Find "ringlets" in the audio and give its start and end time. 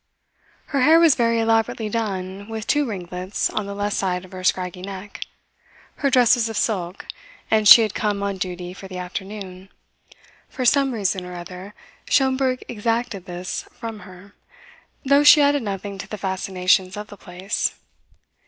2.87-3.51